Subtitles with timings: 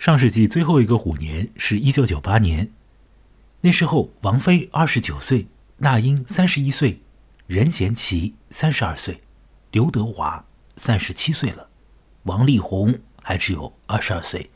[0.00, 2.72] 上世纪最后一个虎年是一九九八年，
[3.60, 7.02] 那时候王菲二十九岁，那英三十一岁，
[7.46, 9.20] 任贤齐三十二岁，
[9.72, 10.46] 刘德华
[10.78, 11.68] 三十七岁了，
[12.22, 14.50] 王力宏还只有二十二岁，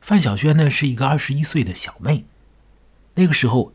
[0.00, 2.24] 范晓萱呢是一个二十一岁的小妹。
[3.16, 3.74] 那个时候，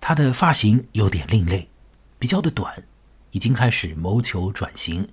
[0.00, 1.68] 她的发型有点另类，
[2.18, 2.82] 比较的短，
[3.30, 5.10] 已经开始谋求转型，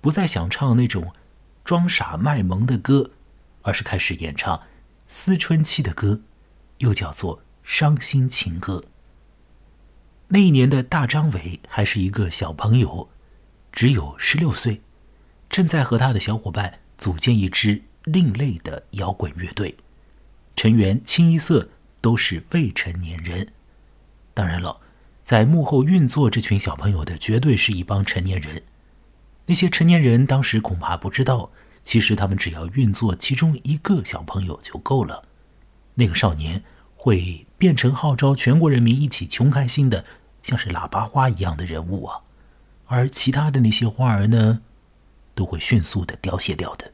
[0.00, 1.12] 不再想唱那种
[1.64, 3.10] 装傻卖萌的歌。
[3.62, 4.62] 而是开始演唱
[5.06, 6.20] 思春期的歌，
[6.78, 8.84] 又叫做伤心情歌。
[10.28, 13.08] 那一年的大张伟还是一个小朋友，
[13.72, 14.80] 只有十六岁，
[15.48, 19.76] 正在和他的小伙伴组建一支另类的摇滚乐队，
[20.54, 21.68] 成员清一色
[22.00, 23.48] 都是未成年人。
[24.32, 24.80] 当然了，
[25.24, 28.62] 在幕后运作这群小朋友的绝对是一帮成年人。
[29.46, 31.50] 那些成年人当时恐怕不知道。
[31.82, 35.24] 其实他们只要运作其中一个小朋友就够了，
[35.94, 36.62] 那个少年
[36.94, 40.04] 会变成号召全国人民一起穷开心的，
[40.42, 42.20] 像是喇叭花一样的人物啊，
[42.86, 44.62] 而其他的那些花儿呢，
[45.34, 46.92] 都会迅速的凋谢掉的。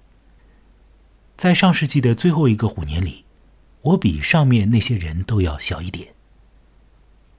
[1.36, 3.24] 在上世纪的最后一个虎年里，
[3.82, 6.14] 我比上面那些人都要小一点。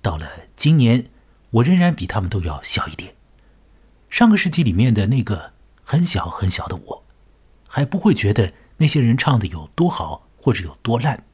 [0.01, 1.07] 到了今年，
[1.49, 3.15] 我仍然比他们都要小一点。
[4.09, 7.03] 上个世纪里面的那个很小很小的我。
[7.67, 11.25] 还不会觉得那些人唱的有多好或者有多烂，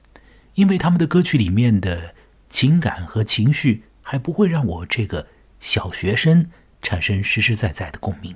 [0.56, 2.16] 因为他们的歌曲里面的
[2.50, 5.28] 情感和情绪还不会让我这个
[5.59, 6.50] 小学生
[6.81, 8.36] 产生实实在在的共鸣。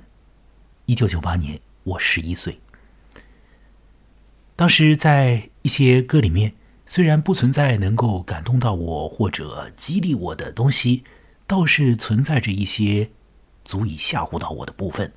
[0.86, 2.60] 一九九八年，我十一岁，
[4.54, 6.54] 当时在一些歌里面，
[6.86, 11.04] 虽然不存在能够感动到我或者激励我的东西，
[11.46, 13.10] 倒是存在着一些
[13.64, 15.12] 足以吓唬到我的部分。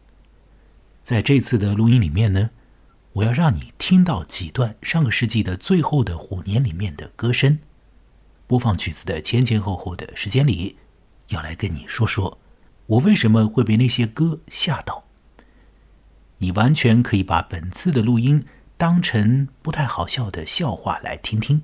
[1.03, 2.49] 在这次的录音里面呢。
[3.13, 7.59] 我要让你听到几段上个世纪的最后的虎年里面的歌声。
[8.47, 10.77] 播放曲子的前前后后的时间里，
[11.27, 12.39] 要来跟你说说，
[12.85, 15.05] 我为什么会被那些歌吓到。
[16.37, 18.45] 你完全可以把本次的录音
[18.77, 21.63] 当成不太好笑的笑话来听听。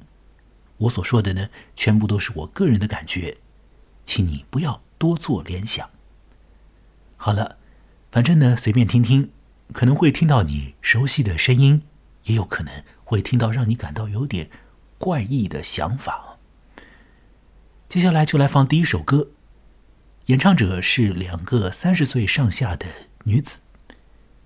[0.78, 3.38] 我所说的呢，全部都是我个人的感觉，
[4.06, 5.90] 请你不要多做联想。
[7.16, 7.58] 好了，
[8.12, 9.32] 反正呢，随便听听。
[9.74, 11.84] 可能会听到你熟悉的声音，
[12.24, 14.50] 也有可能会听到让你感到有点
[14.98, 16.38] 怪异的想法。
[17.90, 19.30] 接下来就来放第一首歌，
[20.26, 22.86] 演唱者是两个三十岁上下的
[23.24, 23.60] 女子，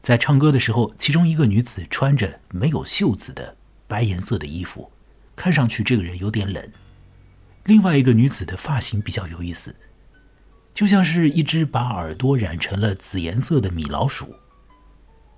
[0.01, 3.57] 在唱歌的时候，其中一个女子穿着没有袖子的
[3.87, 4.91] 白颜色的衣服，
[5.35, 6.69] 看上去这个人有点冷；
[7.65, 9.75] 另外一个女子的发型比较有意思，
[10.73, 14.35] 就像是一只把耳朵染成了紫颜色的米老鼠。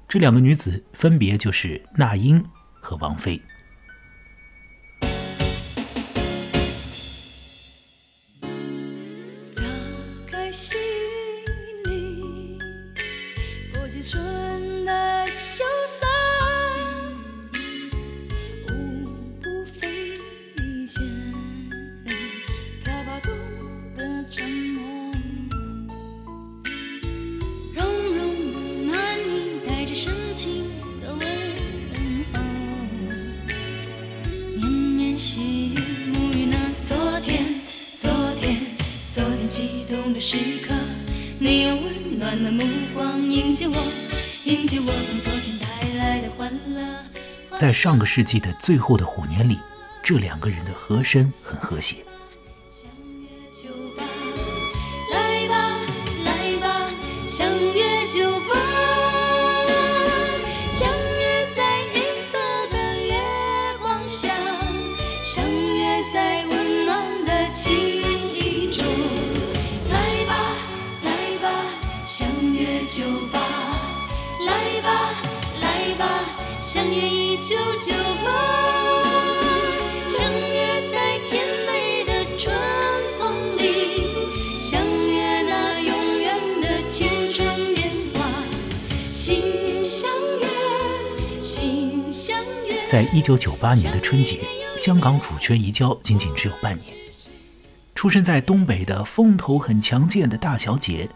[0.07, 2.43] 这两个女子分别就是那英
[2.79, 3.41] 和王菲。
[9.55, 9.63] 打
[10.27, 10.79] 开心
[11.85, 12.59] 里，
[41.43, 43.75] 你用温暖的目光迎接我，
[44.45, 45.67] 迎接我从昨天带
[45.97, 47.59] 来的欢乐。
[47.59, 49.59] 在上个世纪的最后的虎年里，
[50.01, 51.97] 这两个人的和声很和谐。
[52.71, 52.89] 相
[53.19, 53.67] 约酒
[53.97, 54.05] 吧，
[55.11, 55.77] 来吧，
[56.23, 56.89] 来吧，
[57.27, 58.52] 相约酒吧。
[77.53, 77.93] 九九
[78.25, 79.03] 八，
[80.01, 82.51] 相约在甜美的春
[83.19, 84.07] 风里，
[84.57, 87.45] 相约那永远的青春
[87.75, 88.25] 年华，
[89.11, 90.09] 心相
[90.41, 92.35] 约，心相
[92.67, 92.87] 约。
[92.91, 94.39] 在一九九八年的春节。
[94.75, 96.97] 香港主权移交仅仅只有半年，
[97.93, 101.07] 出生在东北的风头很强健的大小姐，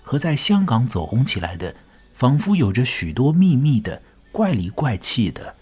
[0.00, 1.74] 和在香港走红起来的，
[2.14, 4.00] 仿佛有着许多秘密的
[4.30, 5.56] 怪里怪气的，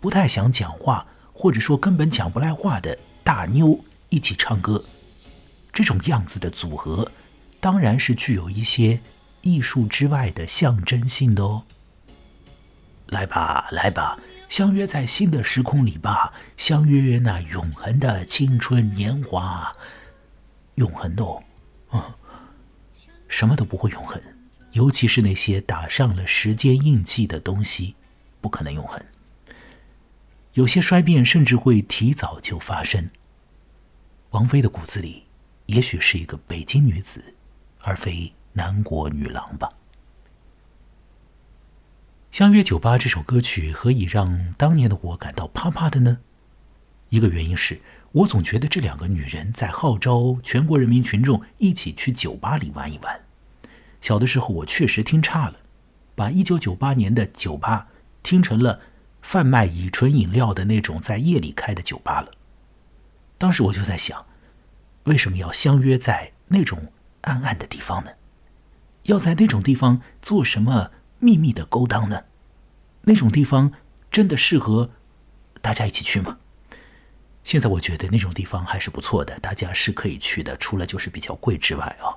[0.00, 4.84] 不太想讲话，或者说根本讲不来话的大妞一起唱歌，
[5.72, 7.10] 这种样子的组合，
[7.60, 9.00] 当然是具有一些
[9.42, 11.64] 艺术之外的象征性的哦。
[13.06, 14.18] 来吧，来吧。
[14.48, 19.72] 相约在新的时空里吧，相约那永恒的青春年华。
[20.76, 21.42] 永恒的哦，
[21.90, 22.16] 啊，
[23.28, 24.20] 什么都不会永恒，
[24.72, 27.94] 尤其是那些打上了时间印记的东西，
[28.40, 29.02] 不可能永恒。
[30.54, 33.10] 有些衰变甚至会提早就发生。
[34.30, 35.24] 王菲的骨子里，
[35.66, 37.34] 也许是一个北京女子，
[37.80, 39.70] 而非南国女郎吧。
[42.36, 46.18] 《相约九八》这首歌曲何以让当年的我感到怕怕的呢？
[47.08, 47.80] 一个原因是
[48.12, 53.20] 我总觉得这两个女人在号召全国人民群众一起去酒吧里玩一玩。
[54.00, 55.60] 小的时候我确实听差了，
[56.14, 57.88] 把一九九八年的酒吧
[58.22, 58.80] 听成了
[59.28, 62.32] 贩卖乙醇饮料的那种在夜里开的酒吧了。
[63.36, 64.24] 当时我就在想，
[65.04, 66.90] 为什么要相约在那种
[67.20, 68.12] 暗暗的地方呢？
[69.02, 72.24] 要在那种地方做什么秘密的勾当呢？
[73.02, 73.70] 那种地方
[74.10, 74.92] 真的适合
[75.60, 76.38] 大家一起去吗？
[77.44, 82.16] 现在我觉得那种地方还是不错的，大家是可以去的，除了就是比较贵之外啊。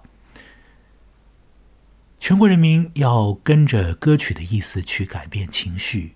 [2.22, 6.16] 全国人民要跟着歌曲的意思去改变情绪，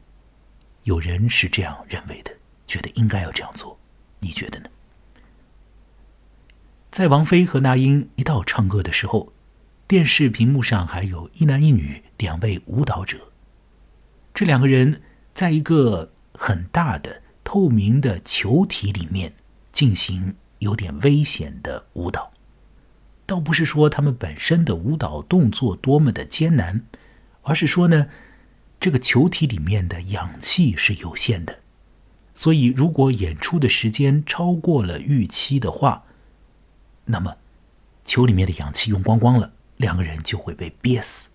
[0.85, 2.31] 有人是这样认为的，
[2.65, 3.77] 觉得应该要这样做，
[4.19, 4.69] 你觉得呢？
[6.91, 9.33] 在王菲和那英一道唱歌的时候，
[9.87, 13.31] 电视屏幕上还有一男一女两位舞蹈者。
[14.33, 15.01] 这两个人
[15.33, 19.33] 在一个很大的透明的球体里面
[19.71, 22.31] 进行有点危险的舞蹈，
[23.25, 26.85] 倒不是说他们本身的舞蹈动作多么的艰难，
[27.41, 28.07] 而是说呢，
[28.79, 31.61] 这个球体里面的氧气是有限的，
[32.35, 36.03] 所以如果演出的时间超过了预期的话，
[37.05, 37.37] 那么
[38.03, 41.29] 球里面的氧气用光光了，两个人就会被憋死。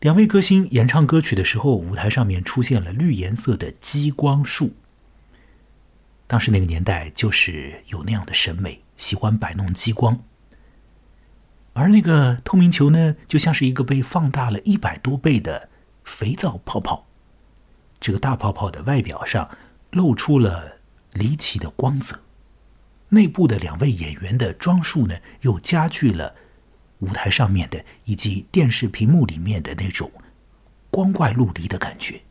[0.00, 4.74] 两位歌星演唱歌曲的时候，舞台上面出现了绿颜色的激光束。
[6.26, 10.22] 当时那个年代就是有那样的审美，喜欢摆弄激光。
[11.74, 15.68] 而那个透明球呢，就像是一个被放大了一百多倍的
[16.02, 17.06] 肥皂泡泡。
[18.00, 19.48] 这个大泡泡的外表上
[19.90, 20.78] 露出了
[21.12, 22.20] 离奇的光泽，
[23.10, 26.34] 内部的两位演员的装束呢，又加剧了。
[27.00, 30.10] 舞台上面的以及电视屏幕里面的那种
[30.90, 32.22] 光怪陆离的感觉，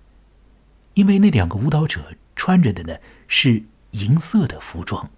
[0.95, 2.95] 因为那两个舞蹈者穿着的呢
[3.28, 5.12] 是银色的服装，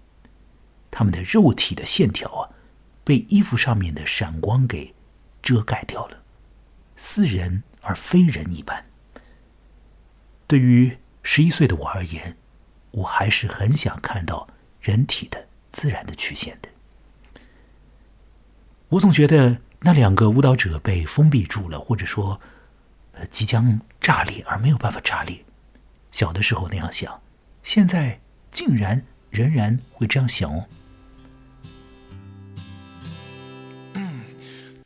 [0.90, 2.50] 他们的肉体的线条啊
[3.06, 4.92] 被衣服上面的闪光给
[5.40, 6.24] 遮盖掉了，
[6.96, 8.84] 似人而非人一般。
[10.48, 12.36] 对于十一岁的我而言，
[12.90, 14.48] 我还是很想看到
[14.80, 16.68] 人体的自然的曲线的。
[18.88, 22.40] 我总觉得那两个舞蹈者被封闭住了，或者说，
[23.12, 25.44] 呃，即将炸裂而没有办法炸裂。
[26.10, 27.22] 小的时候那样想，
[27.62, 28.20] 现在
[28.50, 30.66] 竟然仍然会这样想哦。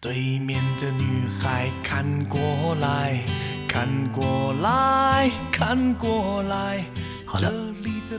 [0.03, 2.41] 对面的女孩看过
[2.81, 3.21] 来，
[3.69, 6.83] 看过来，看过来。
[7.27, 7.53] 好了，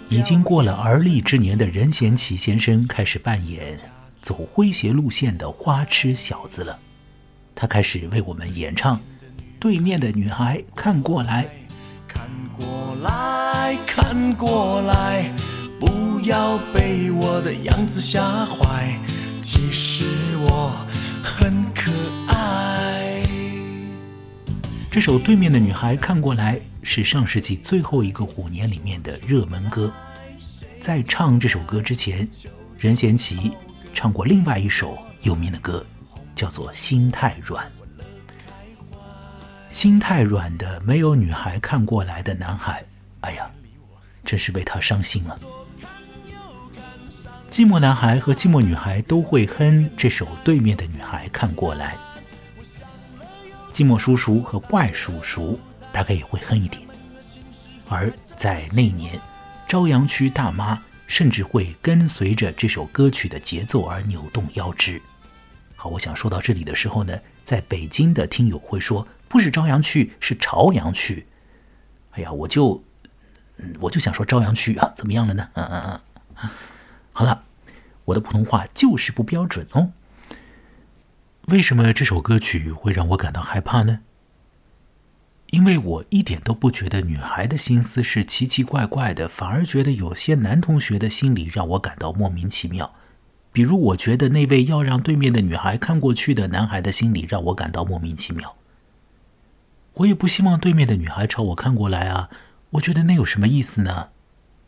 [0.07, 3.79] 已经过了而立之年的任贤齐先生开始扮演。
[4.19, 6.77] 走诙谐路线的花痴小子了，
[7.55, 8.97] 他开始为我们演唱
[9.59, 11.45] 《对面的女孩看过来》。
[12.07, 15.33] 看过来看过来，
[15.79, 18.99] 不要被我的样子吓坏，
[19.41, 20.05] 其实
[20.37, 20.77] 我
[24.91, 29.89] 这首《对面的女孩看过来》是上世纪最后一个虎年里面的热门歌。
[30.81, 32.27] 在唱这首歌之前，
[32.77, 33.53] 任贤齐。
[33.93, 35.85] 唱过另外一首有名的歌，
[36.35, 37.65] 叫做《心太软》。
[39.69, 42.83] 心太软的没有女孩看过来的男孩，
[43.21, 43.49] 哎呀，
[44.25, 45.39] 真是为他伤心啊！
[47.49, 51.95] 寂寞男孩和寂寞女孩都会哼这首《对面的女孩看过来》。
[53.71, 55.59] 寂寞叔叔和怪叔叔
[55.91, 56.81] 大概也会哼一点。
[57.89, 59.19] 而在那年，
[59.67, 60.81] 朝阳区大妈。
[61.07, 65.01] 甚至会跟随着这首歌曲的节奏而扭动腰肢。
[65.75, 71.27] 好，我想说到这里的时候呢，在北京的听友会说，不是朝阳区，是朝阳区。
[72.11, 72.81] 哎呀，我就，
[73.81, 75.49] 我就想说朝阳区啊，怎么样了呢？
[75.55, 76.01] 嗯嗯
[76.41, 76.49] 嗯。
[77.11, 77.43] 好了，
[78.05, 79.91] 我的普通话就是不标准哦。
[81.51, 83.99] 为什么这首歌曲会让我感到害怕呢？
[85.47, 92.93] 因为我一点都不觉得女孩的心思是奇奇怪怪的，反而觉得有些男同学的心理让我感到莫名其妙。
[93.51, 98.55] 比如，我觉得那位要让对面的女孩看过去的男孩的心理让我感到莫名其妙。
[99.95, 102.29] 我也不希望对面的女孩朝我看过来啊！
[102.69, 104.11] 我觉得那有什么意思呢？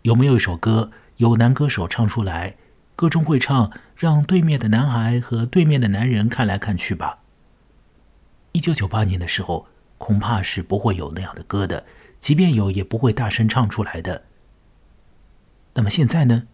[0.01, 2.55] 有没有一首歌，有男歌手唱出来，
[2.95, 7.19] 歌中会唱，让对面的男孩和对面的男人看来看去吧？
[8.51, 11.85] 一九九八年的时候，恐怕是不会有那样的歌的，
[12.19, 14.25] 即便有，也不会大声唱出来的。
[15.73, 16.47] 那么现在呢？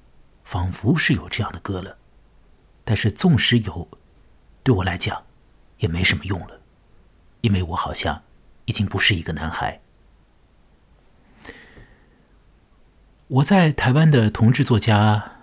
[0.46, 1.98] 仿佛是有这样的歌了，
[2.84, 3.88] 但是纵使有，
[4.64, 5.24] 对我来讲，
[5.78, 6.62] 也没什么用了，
[7.42, 8.24] 因为我好像
[8.66, 9.82] 已经不是一个男孩。
[13.28, 15.39] 我在台湾的同志作家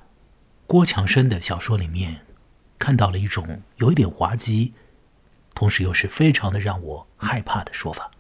[0.67, 2.23] 郭强生的小说里面，
[2.79, 4.73] 看到了一种有一点滑稽，
[5.55, 8.11] 同时又是非常的让我害怕的说法，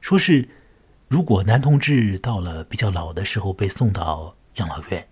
[0.00, 0.48] 说是
[1.08, 5.08] 如果男同志到了比较老的时候被送到养老院，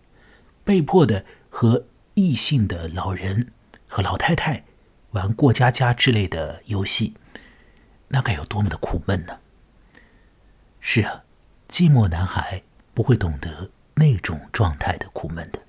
[0.64, 3.52] 被迫的和异性的老人
[3.86, 4.64] 和老太太
[5.12, 7.14] 玩过家家之类的游戏，
[8.08, 9.38] 那该有多么的苦闷呢？
[10.80, 11.24] 是啊，
[11.68, 12.62] 寂寞男孩。
[12.96, 15.60] 不会懂得那种状态的苦闷的。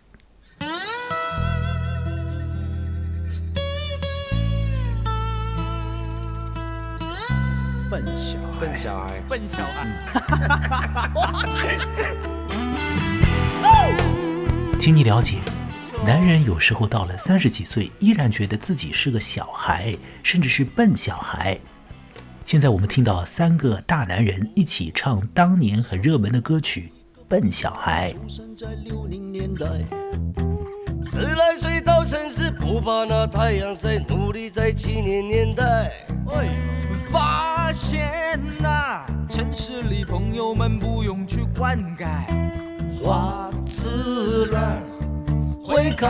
[7.89, 9.79] 笨小孩，笨小孩，
[11.13, 11.77] 笨小孩。
[14.79, 15.39] 请你了解，
[16.05, 21.57] 男人有时候到了三十几岁，依然觉得自己是个小孩，甚至是笨小孩。
[22.45, 26.91] 现在我们听到三个大男人一起唱当年很热门的歌曲。
[27.27, 28.13] 笨小孩，
[31.09, 35.89] 十来岁到城市，不怕那太阳晒，努力在七年年代。
[37.09, 42.05] 发现呐，城市里朋友们不用去灌溉，
[43.01, 44.83] 花自然
[45.63, 46.07] 会开。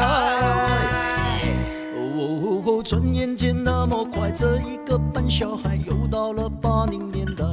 [1.96, 7.44] 哦，转眼间那么快，这一个笨小孩又到了八零年代。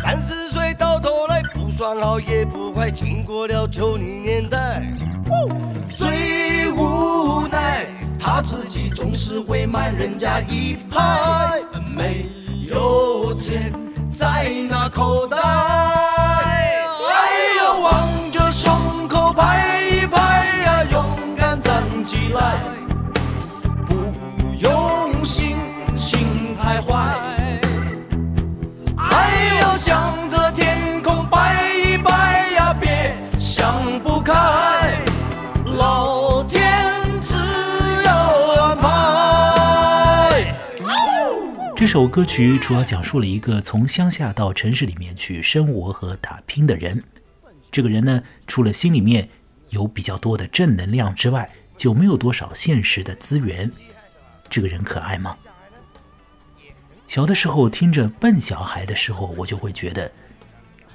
[0.00, 4.82] 三十岁到头来不算好也不坏，经过了九零年代，
[5.94, 7.86] 最无奈
[8.18, 11.60] 他自己总是会慢人家一拍，
[11.96, 12.28] 没
[12.68, 13.72] 有钱
[14.10, 15.36] 在那口袋。
[15.38, 16.84] 哎
[17.58, 21.04] 呦，望着胸口拍一拍呀，勇
[21.36, 22.54] 敢站起来，
[41.96, 47.02] 首歌曲主要讲述了一个从乡下到城市里面去生活和打拼的人。
[47.72, 49.26] 这个人呢，除了心里面
[49.70, 53.72] 有比较多的正能量之外，就没有多少现实的资源。
[54.50, 55.38] 这个人可爱吗？
[57.08, 60.12] 小的时候听着笨小孩的时候，我就会觉得，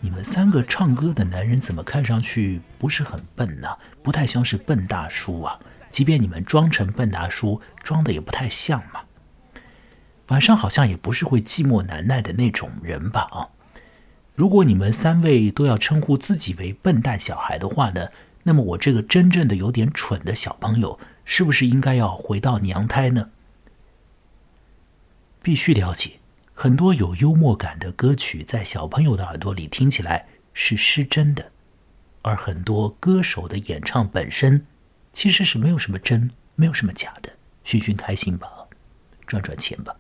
[0.02, 3.68] 你们三个唱歌的男人怎么看上去不是很笨呢？
[4.04, 5.60] 不太像是笨大叔啊！
[5.90, 9.02] 即便你们装成笨大叔，装的也不太像嘛。
[10.32, 13.28] 晚上好像也不是会寂寞难耐的那种人吧？
[13.32, 13.50] 啊！
[14.34, 18.08] 如果你们三位都要称呼自己为笨蛋小孩的话呢，
[18.44, 23.30] 那么我这个真正的有点蠢的小朋友，是不是应该要回到娘胎呢？
[25.44, 26.12] 必须了解，
[26.54, 31.52] 很多有幽默感的歌曲在小朋友的耳朵里听起来是失真的，
[32.22, 34.66] 而很多歌手的演唱本身
[35.12, 37.34] 其实是没有什么真，没有什么假的，
[37.66, 38.48] 寻寻开心吧，
[39.28, 39.94] 赚赚钱吧，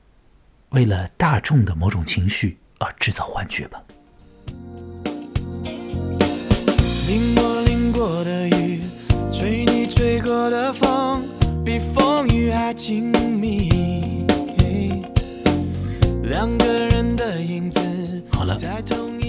[0.71, 3.81] 为了大众的某种情绪而制造幻觉吧。
[7.07, 8.79] 淋过淋过的雨，
[9.33, 11.21] 吹你吹过的风，
[11.65, 13.69] 比风雨还亲密。
[18.31, 18.57] 好了，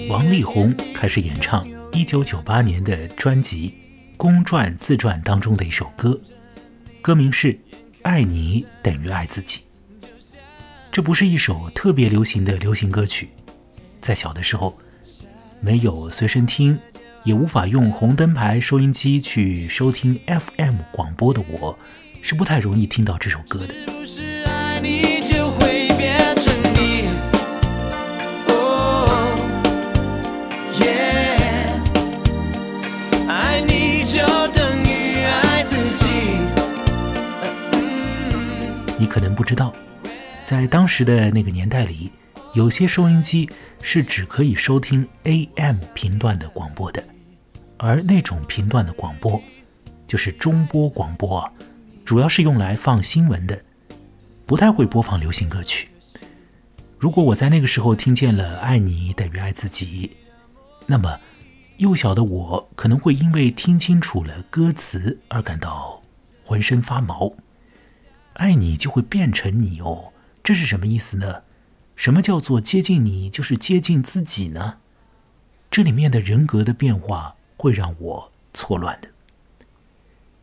[0.09, 3.69] 王力宏开始演唱一九九八年的专辑
[4.15, 6.19] 《公传自传》当中的一首歌，
[7.01, 7.53] 歌名是
[8.03, 9.59] 《爱你等于爱自己》。
[10.93, 13.27] 这不是一首特别流行的流行歌曲，
[13.99, 14.77] 在小的时候，
[15.59, 16.77] 没有随身听，
[17.23, 21.75] 也无法用红灯牌收音机去收听 FM 广播的我，
[22.21, 23.73] 是不太容易听到这首歌的。
[38.99, 39.73] 你可能不知道，
[40.43, 42.11] 在当时的那个年代里，
[42.53, 43.49] 有些收音机
[43.81, 47.03] 是只可以收听 AM 频段的广播的，
[47.77, 49.41] 而那种频段的广播
[50.05, 51.49] 就是中波广播，
[52.03, 53.59] 主要是用来放新闻的，
[54.45, 55.87] 不太会播放流行歌曲。
[56.99, 60.11] 如果我在那个时候听见了“爱你等于爱自己”，
[60.85, 61.19] 那么
[61.77, 66.03] 幼小的我可能会因为听清楚了歌词而感到
[66.43, 67.33] 浑身发毛。
[68.33, 70.12] 爱你就会变成你哦，
[70.43, 71.43] 这是什么意思呢？
[71.95, 74.79] 什么叫做接近你就是接近自己呢？
[75.71, 79.07] 这里面的人格的变化会让我错乱的。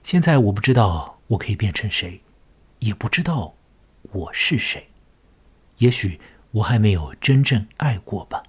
[0.02, 2.22] 现在我不知道我可以变成谁，
[2.78, 3.54] 也不知道
[4.12, 4.88] 我是谁。
[5.78, 6.18] 也许
[6.52, 8.42] 我还没有真正爱过吧，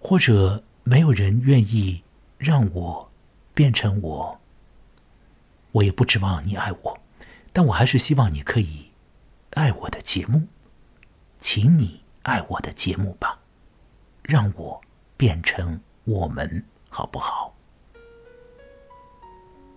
[0.00, 2.02] 或者没有人愿意
[2.38, 3.10] 让我
[3.52, 4.40] 变成我。
[5.72, 6.98] 我也不指望你爱我，
[7.52, 8.91] 但我还是希望你可以
[9.54, 10.46] 爱我的节目，
[11.38, 13.38] 请你爱我的节目吧，
[14.22, 14.80] 让我
[15.16, 17.54] 变成我们，好不好？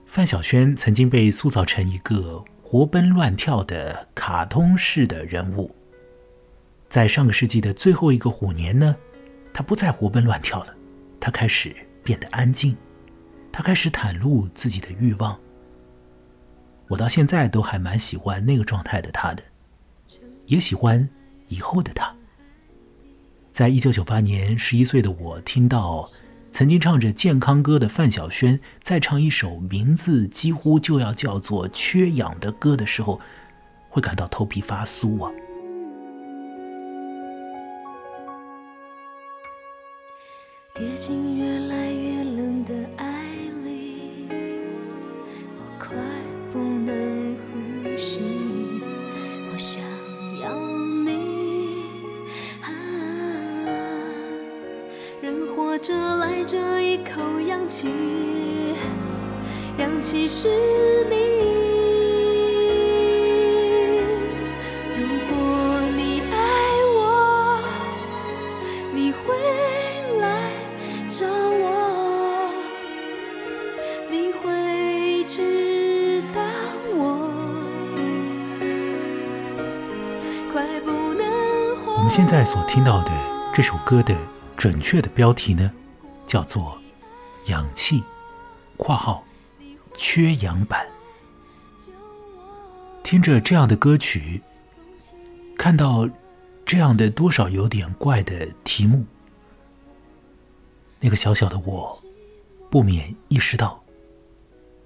[0.06, 5.76] 范晓萱曾经被塑造成一个活蹦乱跳的卡通式的人物。
[6.88, 8.96] 在上个世纪的最后一个虎年呢，
[9.54, 10.74] 她不再活蹦乱跳了，
[11.20, 12.78] 她开始变得安静，
[13.52, 15.38] 她开始袒露自己的欲望。
[16.88, 19.44] 我到现在都还蛮喜欢那个状态的她的，
[20.48, 21.08] 也喜欢
[21.48, 22.14] 以后的他。
[23.52, 26.10] 在一九九八年，十一岁的我听到
[26.52, 33.20] 曾经唱着健康歌的范晓萱再唱一首名字几乎就要叫做缺氧的歌的时候，
[33.90, 35.32] 会感到头皮发酥啊。
[40.74, 43.05] 跌进越来越冷的爱
[55.86, 57.88] 着来这一口氧气，
[59.78, 60.50] 氧气是
[61.08, 61.16] 你。
[64.98, 65.38] 如果
[65.96, 66.34] 你爱
[66.96, 67.60] 我，
[68.96, 69.36] 你会
[70.20, 70.50] 来
[71.08, 72.50] 找我，
[74.10, 76.42] 你会知道
[76.96, 77.30] 我
[80.52, 81.94] 快不能活。
[81.98, 83.12] 我们现在所听到的
[83.54, 84.18] 这首歌的
[84.66, 85.72] 准确的标题呢，
[86.26, 86.76] 叫做
[87.52, 88.00] 《氧气》
[88.78, 89.24] （括号
[89.96, 90.88] 缺氧版）。
[93.06, 94.42] 听着这样的歌曲，
[95.56, 96.10] 看到
[96.66, 99.06] 这样的多少有点怪的题目，
[101.00, 102.04] 那个小小的我，
[102.72, 103.84] 不免意识到，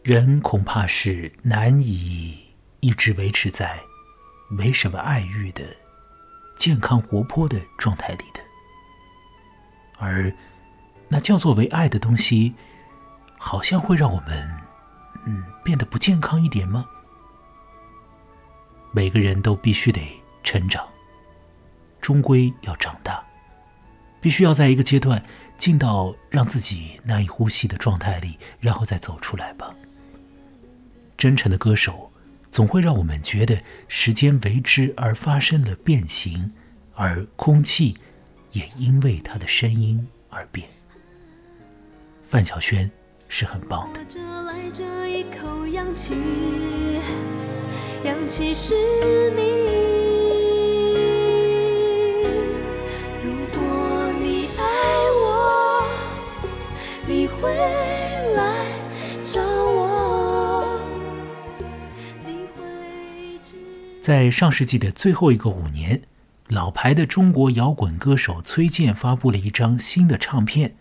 [0.04, 2.38] 人恐怕是难以
[2.82, 3.80] 一直维持在
[4.50, 5.64] 没什么爱欲的
[6.58, 8.42] 健康活泼的状态里的，
[10.00, 10.34] 而
[11.10, 12.56] 那叫做为爱的东西，
[13.38, 14.58] 好像会让我们，
[15.26, 16.86] 嗯，变得不健康一点吗？
[18.92, 20.02] 每个人都必须得
[20.44, 20.88] 成长，
[22.02, 23.24] 终归要长大，
[24.20, 25.24] 必须要在一个阶段
[25.58, 29.76] 进到让自己难以呼吸的状态里，然后再走出来吧。
[31.18, 32.12] 真诚的歌手
[32.50, 36.54] 总会让我们觉得时间为之而发生了变形，
[36.96, 37.98] 而空气
[38.60, 40.68] 也因为他的声音而变。
[42.28, 42.92] 范晓萱
[43.30, 44.02] 是很棒的。
[44.44, 46.14] 来这一口氧气，
[48.04, 48.76] 氧气是
[49.32, 49.42] 你。
[53.24, 54.62] 如果你爱
[55.22, 55.88] 我，
[57.08, 57.56] 你会
[58.36, 58.66] 来
[59.24, 60.78] 找我，
[62.26, 63.56] 你会知
[64.02, 66.02] 在上世纪的最后一个五年，
[66.50, 70.76] 老牌的中国摇滚歌手崔健发布了一张新的唱片，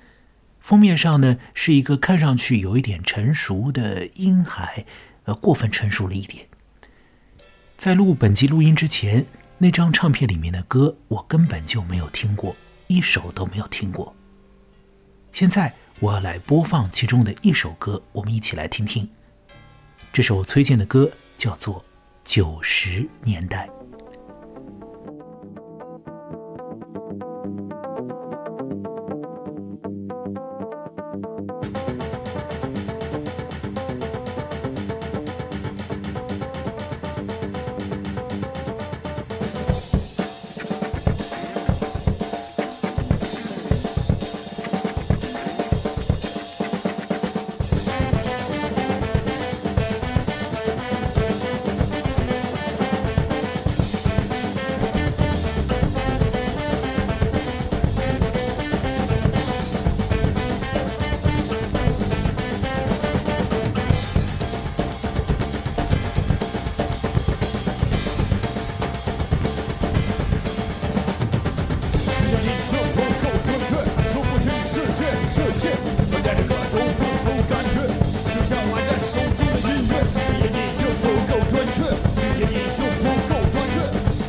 [0.61, 4.87] 封面上呢是一个看上去有一点成熟的婴孩，
[5.25, 6.47] 呃，过分成熟了一点。
[7.77, 9.27] 在录本集录音之前，
[9.59, 14.17] 那张唱片里面的歌我根本就没有听过，一首都没有听过。
[15.33, 19.07] 现在我要来播放其中的一首歌，我们一起来听听。
[20.15, 21.81] 这首崔健的歌叫做
[22.25, 23.67] 《九十年代》。
[75.29, 75.69] 世界，
[76.09, 77.85] 存在着各种不同感觉，
[78.33, 79.93] 就像玩在手中的音乐，
[80.33, 81.85] 一言你就不够准确，
[82.17, 83.77] 一言你就不够准确。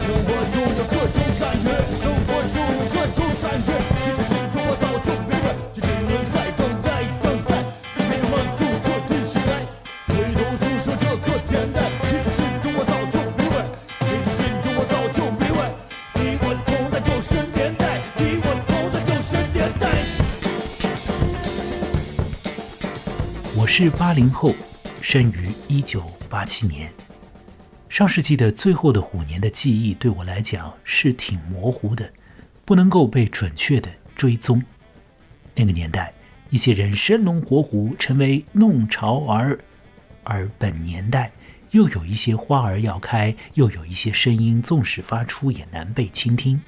[0.03, 3.71] 生活中有各种感觉，生活中有各种感觉，
[4.03, 4.35] 其实
[23.81, 24.53] 是八零后，
[25.01, 26.91] 生于一九八七年。
[27.87, 32.11] 上世纪的最后的虎年的记忆对我来讲是挺模糊的，
[32.65, 34.61] 不能够被准确的追踪。
[35.55, 36.13] 那个年代，
[36.49, 39.57] 一些人生龙活虎，成为弄潮儿，
[40.25, 41.31] 而本年代
[41.71, 46.61] 又有一些花儿要开，又有一些声音，纵使发出也难被倾听。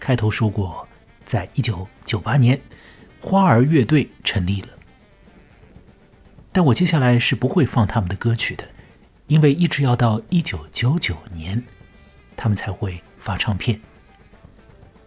[0.00, 0.88] 开头说过，
[1.24, 2.60] 在一九九八年，
[3.20, 4.70] 花儿乐队成立了。
[6.54, 8.64] 但我接下来是不会放他们的歌曲的，
[9.26, 11.64] 因为一直要到一九九九年，
[12.36, 13.80] 他们才会发唱片。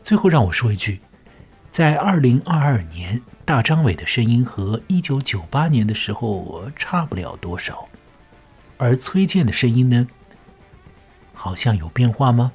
[0.04, 1.00] 最后让我说一句，
[1.72, 7.88] 在二零二二年，大张伟的声音和一九九八年的时候差不了多少，
[8.78, 10.06] 而崔健的声音呢，
[11.34, 12.52] 好像有变化吗？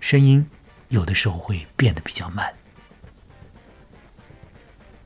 [0.00, 0.44] 声音
[0.88, 2.52] 有的时候会变得比较慢。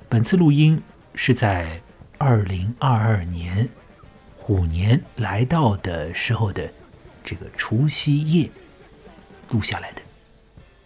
[0.09, 0.83] 本次录音。
[1.15, 1.81] 是在
[2.19, 3.69] 二零二二年
[4.39, 6.71] 虎年来到的时候的
[7.25, 8.51] 这个除夕夜
[9.51, 10.03] 录下来的。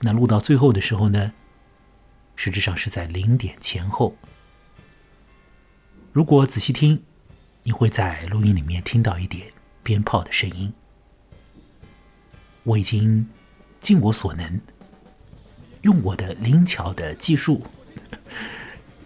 [0.01, 1.33] 那录到最后的时候呢，
[2.35, 4.15] 实质上是在零点前后。
[6.13, 7.03] 如果仔细听，
[7.63, 10.73] 你会在录音里面听到一点鞭炮的声音。
[12.63, 13.29] 我已经
[13.81, 14.61] 尽我所能，
[15.83, 17.65] 用我的灵巧的技术。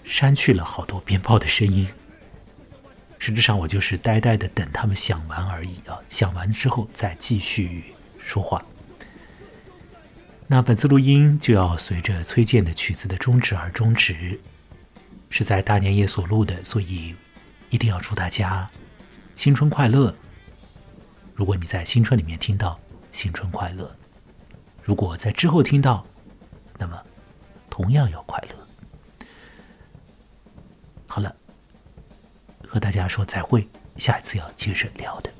[0.04, 1.88] 删去了好多鞭炮的声音，
[3.18, 6.00] 实质上我就是呆呆的等他们响完而已啊！
[6.08, 8.64] 响完之后再继续说话。
[10.46, 14.40] 那本次录音就要随着崔健的曲子的终止而终止，
[15.28, 17.14] 是在大年夜所录的，所以
[17.68, 18.68] 一定要祝大家
[19.36, 20.12] 新春快乐。
[21.34, 22.78] 如果你在新春里面听到
[23.12, 23.96] 新春快乐，
[24.82, 26.04] 如果在之后听到，
[26.78, 27.00] 那么
[27.70, 28.59] 同样要快乐。
[32.70, 35.30] 和大家说再会，下一次要接着聊的。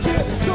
[0.00, 0.47] Thank you.